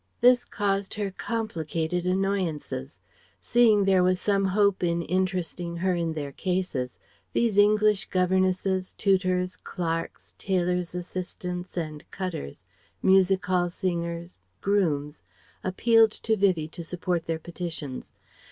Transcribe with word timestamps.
This 0.19 0.45
caused 0.45 0.95
her 0.95 1.11
complicated 1.11 2.07
annoyances. 2.07 2.97
Seeing 3.39 3.85
there 3.85 4.01
was 4.01 4.19
some 4.19 4.45
hope 4.45 4.81
in 4.83 5.03
interesting 5.03 5.77
her 5.77 5.93
in 5.93 6.13
their 6.13 6.31
cases, 6.31 6.97
these 7.33 7.55
English 7.55 8.07
governesses, 8.07 8.93
tutors, 8.93 9.55
clerks, 9.57 10.33
tailors' 10.39 10.95
assistants 10.95 11.77
and 11.77 12.03
cutters, 12.09 12.65
music 13.03 13.45
hall 13.45 13.69
singers, 13.69 14.39
grooms 14.59 15.21
appealed 15.63 16.09
to 16.13 16.35
Vivie 16.35 16.67
to 16.69 16.83
support 16.83 17.25
their 17.25 17.37
petitions. 17.37 18.15